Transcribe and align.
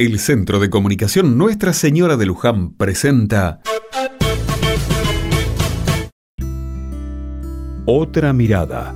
El 0.00 0.20
Centro 0.20 0.60
de 0.60 0.70
Comunicación 0.70 1.36
Nuestra 1.36 1.72
Señora 1.72 2.16
de 2.16 2.24
Luján 2.24 2.70
presenta 2.74 3.60
Otra 7.84 8.32
mirada. 8.32 8.94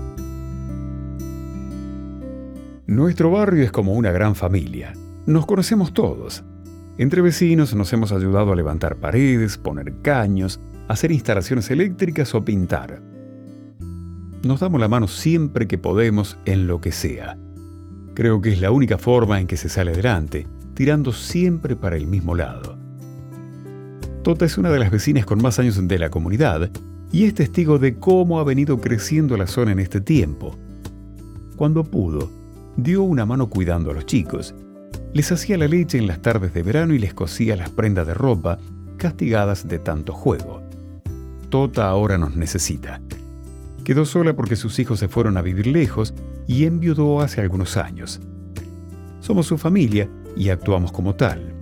Nuestro 2.87 3.33
barrio 3.33 3.65
es 3.65 3.73
como 3.73 3.95
una 3.95 4.13
gran 4.13 4.37
familia. 4.37 4.93
Nos 5.27 5.45
conocemos 5.45 5.93
todos. 5.93 6.45
Entre 6.99 7.21
vecinos 7.21 7.75
nos 7.75 7.93
hemos 7.93 8.13
ayudado 8.13 8.53
a 8.53 8.57
levantar 8.57 8.95
paredes, 8.95 9.59
poner 9.59 9.95
caños, 10.03 10.61
hacer 10.87 11.11
instalaciones 11.11 11.69
eléctricas 11.73 12.33
o 12.33 12.45
pintar. 12.45 13.03
Nos 14.45 14.61
damos 14.61 14.81
la 14.81 14.87
mano 14.87 15.09
siempre 15.09 15.67
que 15.67 15.79
podemos 15.79 16.39
en 16.45 16.69
lo 16.69 16.81
que 16.81 16.93
sea. 16.93 17.37
Creo 18.15 18.41
que 18.41 18.53
es 18.53 18.61
la 18.61 18.71
única 18.71 18.99
forma 18.99 19.41
en 19.41 19.49
que 19.49 19.57
se 19.57 19.69
sale 19.69 19.91
adelante 19.91 20.47
tirando 20.75 21.13
siempre 21.13 21.77
para 21.77 21.97
el 21.97 22.07
mismo 22.07 22.35
lado. 22.35 22.77
Tota 24.23 24.45
es 24.45 24.57
una 24.57 24.71
de 24.71 24.79
las 24.79 24.91
vecinas 24.91 25.27
con 25.27 25.43
más 25.43 25.59
años 25.59 25.81
de 25.87 25.99
la 25.99 26.11
comunidad 26.11 26.71
y 27.11 27.25
es 27.25 27.35
testigo 27.35 27.79
de 27.79 27.97
cómo 27.97 28.39
ha 28.39 28.45
venido 28.45 28.81
creciendo 28.81 29.37
la 29.37 29.47
zona 29.47 29.73
en 29.73 29.81
este 29.81 30.01
tiempo. 30.01 30.57
Cuando 31.57 31.85
pudo, 31.85 32.31
dio 32.77 33.03
una 33.03 33.27
mano 33.27 33.49
cuidando 33.49 33.91
a 33.91 33.95
los 33.95 34.07
chicos. 34.07 34.55
Les 35.13 35.31
hacía 35.31 35.59
la 35.59 35.69
leche 35.69 35.99
en 35.99 36.07
las 36.07 36.23
tardes 36.23 36.55
de 36.55 36.63
verano 36.63 36.95
y 36.95 36.99
les 36.99 37.13
cosía 37.13 37.57
las 37.57 37.71
prendas 37.71 38.07
de 38.07 38.15
ropa, 38.15 38.59
castigadas 38.97 39.69
de 39.69 39.79
tanto 39.79 40.15
juego. 40.15 40.63
Tota 41.51 41.89
ahora 41.89 42.17
nos 42.17 42.35
necesita. 42.35 43.01
Quedó 43.85 44.07
sola 44.07 44.35
porque 44.35 44.57
sus 44.57 44.79
hijos 44.79 45.01
se 45.01 45.09
fueron 45.09 45.37
a 45.37 45.43
vivir 45.43 45.67
lejos 45.67 46.15
y 46.47 46.65
enviudó 46.65 47.21
hace 47.21 47.41
algunos 47.41 47.77
años. 47.77 48.21
Somos 49.21 49.47
su 49.47 49.59
familia 49.59 50.09
y 50.37 50.51
actuamos 50.51 50.93
como 50.93 51.15
tal. 51.15 51.53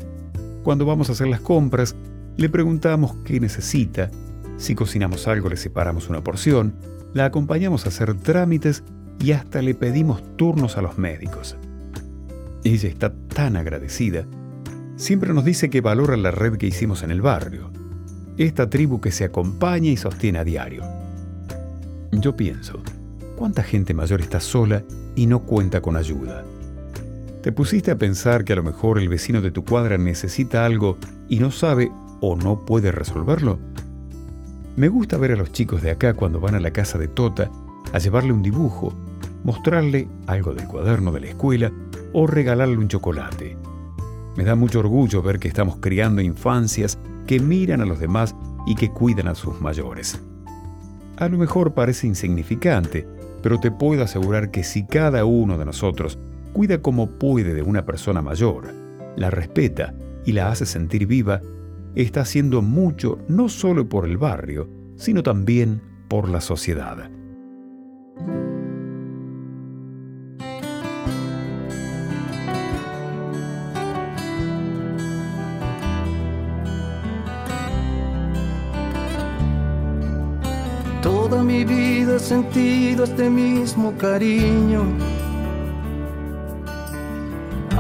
Cuando 0.62 0.84
vamos 0.86 1.08
a 1.08 1.12
hacer 1.12 1.28
las 1.28 1.40
compras, 1.40 1.94
le 2.36 2.48
preguntamos 2.48 3.16
qué 3.24 3.40
necesita, 3.40 4.10
si 4.56 4.74
cocinamos 4.74 5.26
algo 5.26 5.48
le 5.48 5.56
separamos 5.56 6.08
una 6.08 6.22
porción, 6.22 6.74
la 7.14 7.24
acompañamos 7.24 7.84
a 7.84 7.88
hacer 7.88 8.14
trámites 8.14 8.84
y 9.18 9.32
hasta 9.32 9.62
le 9.62 9.74
pedimos 9.74 10.22
turnos 10.36 10.76
a 10.76 10.82
los 10.82 10.98
médicos. 10.98 11.56
Ella 12.62 12.88
está 12.88 13.12
tan 13.12 13.56
agradecida. 13.56 14.26
Siempre 14.96 15.32
nos 15.32 15.44
dice 15.44 15.70
que 15.70 15.80
valora 15.80 16.16
la 16.16 16.30
red 16.30 16.56
que 16.56 16.66
hicimos 16.66 17.02
en 17.02 17.10
el 17.10 17.22
barrio, 17.22 17.70
esta 18.36 18.68
tribu 18.68 19.00
que 19.00 19.12
se 19.12 19.24
acompaña 19.24 19.90
y 19.90 19.96
sostiene 19.96 20.38
a 20.38 20.44
diario. 20.44 20.84
Yo 22.12 22.36
pienso, 22.36 22.82
¿cuánta 23.36 23.62
gente 23.62 23.94
mayor 23.94 24.20
está 24.20 24.40
sola 24.40 24.84
y 25.16 25.26
no 25.26 25.40
cuenta 25.40 25.80
con 25.80 25.96
ayuda? 25.96 26.44
¿Te 27.42 27.52
pusiste 27.52 27.90
a 27.90 27.96
pensar 27.96 28.44
que 28.44 28.52
a 28.52 28.56
lo 28.56 28.62
mejor 28.62 28.98
el 28.98 29.08
vecino 29.08 29.40
de 29.40 29.50
tu 29.50 29.64
cuadra 29.64 29.96
necesita 29.96 30.66
algo 30.66 30.98
y 31.26 31.38
no 31.38 31.50
sabe 31.50 31.90
o 32.20 32.36
no 32.36 32.66
puede 32.66 32.92
resolverlo? 32.92 33.58
Me 34.76 34.88
gusta 34.88 35.16
ver 35.16 35.32
a 35.32 35.36
los 35.36 35.50
chicos 35.50 35.80
de 35.80 35.90
acá 35.90 36.12
cuando 36.12 36.38
van 36.38 36.54
a 36.54 36.60
la 36.60 36.70
casa 36.70 36.98
de 36.98 37.08
Tota 37.08 37.50
a 37.94 37.98
llevarle 37.98 38.34
un 38.34 38.42
dibujo, 38.42 38.92
mostrarle 39.42 40.06
algo 40.26 40.52
del 40.52 40.68
cuaderno 40.68 41.12
de 41.12 41.20
la 41.20 41.28
escuela 41.28 41.72
o 42.12 42.26
regalarle 42.26 42.76
un 42.76 42.88
chocolate. 42.88 43.56
Me 44.36 44.44
da 44.44 44.54
mucho 44.54 44.80
orgullo 44.80 45.22
ver 45.22 45.38
que 45.38 45.48
estamos 45.48 45.76
criando 45.76 46.20
infancias 46.20 46.98
que 47.26 47.40
miran 47.40 47.80
a 47.80 47.86
los 47.86 48.00
demás 48.00 48.34
y 48.66 48.74
que 48.74 48.90
cuidan 48.90 49.28
a 49.28 49.34
sus 49.34 49.58
mayores. 49.62 50.20
A 51.16 51.26
lo 51.30 51.38
mejor 51.38 51.72
parece 51.72 52.06
insignificante, 52.06 53.08
pero 53.42 53.58
te 53.58 53.70
puedo 53.70 54.04
asegurar 54.04 54.50
que 54.50 54.62
si 54.62 54.84
cada 54.84 55.24
uno 55.24 55.56
de 55.56 55.64
nosotros 55.64 56.18
cuida 56.52 56.82
como 56.82 57.18
puede 57.18 57.54
de 57.54 57.62
una 57.62 57.84
persona 57.84 58.22
mayor, 58.22 58.72
la 59.16 59.30
respeta 59.30 59.94
y 60.24 60.32
la 60.32 60.50
hace 60.50 60.66
sentir 60.66 61.06
viva, 61.06 61.40
está 61.94 62.22
haciendo 62.22 62.62
mucho 62.62 63.18
no 63.28 63.48
solo 63.48 63.88
por 63.88 64.06
el 64.06 64.16
barrio, 64.16 64.68
sino 64.96 65.22
también 65.22 65.82
por 66.08 66.28
la 66.28 66.40
sociedad. 66.40 67.10
Toda 81.02 81.42
mi 81.42 81.64
vida 81.64 82.16
he 82.16 82.18
sentido 82.18 83.04
este 83.04 83.30
mismo 83.30 83.96
cariño 83.96 85.19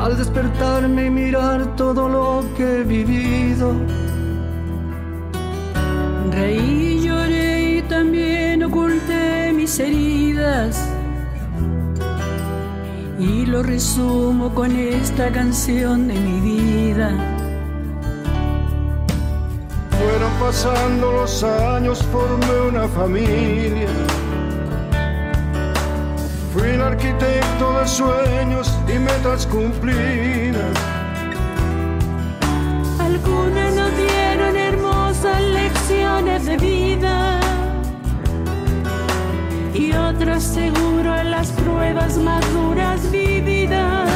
al 0.00 0.16
despertarme 0.16 1.06
y 1.06 1.10
mirar 1.10 1.76
todo 1.76 2.08
lo 2.08 2.44
que 2.56 2.80
he 2.80 2.84
vivido. 2.84 3.74
Reí 6.32 7.02
lloré 7.02 7.76
y 7.76 7.82
también 7.82 8.62
oculté 8.62 9.52
mis 9.52 9.78
heridas. 9.78 10.88
Y 13.18 13.44
lo 13.44 13.62
resumo 13.62 14.54
con 14.54 14.74
esta 14.74 15.30
canción 15.30 16.08
de 16.08 16.14
mi 16.14 16.40
vida. 16.40 17.10
Fueron 19.90 20.32
pasando 20.40 21.12
los 21.12 21.44
años, 21.44 22.02
formé 22.10 22.68
una 22.70 22.88
familia 22.88 23.88
Fui 26.52 26.68
el 26.68 26.82
arquitecto 26.82 27.78
de 27.78 27.86
sueños 27.86 28.39
cumplidas. 29.46 30.76
Algunas 32.98 33.74
nos 33.74 33.96
dieron 33.96 34.56
hermosas 34.56 35.40
lecciones 35.42 36.46
de 36.46 36.56
vida 36.56 37.40
y 39.74 39.92
otras 39.92 40.42
seguro 40.42 41.22
las 41.24 41.48
pruebas 41.52 42.18
más 42.18 42.44
duras 42.52 43.10
vividas. 43.10 44.09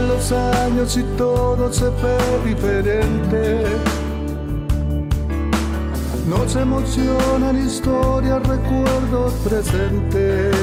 los 0.00 0.32
años 0.32 0.96
y 0.96 1.02
todo 1.16 1.72
se 1.72 1.84
ve 1.84 2.18
diferente. 2.44 3.64
Nos 6.28 6.56
emocionan 6.56 7.66
historias, 7.66 8.42
recuerdos 8.46 9.32
presentes. 9.46 10.54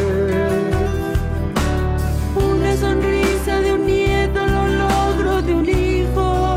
Una 2.35 2.75
sonrisa 2.75 3.61
de 3.61 3.73
un 3.73 3.85
nieto, 3.85 4.39
los 4.45 4.69
logros 4.71 5.45
de 5.45 5.53
un 5.53 5.69
hijo. 5.69 6.55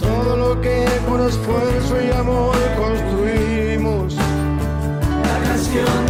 Todo 0.00 0.36
lo 0.36 0.60
que 0.60 0.84
con 1.08 1.26
esfuerzo 1.26 2.02
y 2.02 2.10
amor 2.10 2.56
construimos. 2.76 4.14
La 4.14 5.48
canción 5.48 6.07